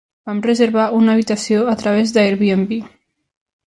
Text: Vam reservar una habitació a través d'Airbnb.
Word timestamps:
Vam 0.29 0.39
reservar 0.45 0.85
una 1.01 1.15
habitació 1.15 1.63
a 1.77 1.79
través 1.85 2.17
d'Airbnb. 2.19 2.79